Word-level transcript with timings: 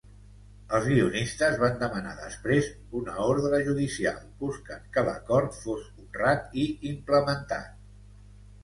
Els 0.77 0.85
guionistes 0.91 1.59
van 1.63 1.77
demanar 1.83 2.13
després 2.21 2.69
una 3.01 3.19
ordre 3.27 3.61
judicial 3.69 4.19
buscant 4.41 4.91
que 4.97 5.05
l'acord 5.11 5.57
fos 5.61 5.87
honrat 6.03 6.61
i 6.65 6.67
implementat. 6.97 7.83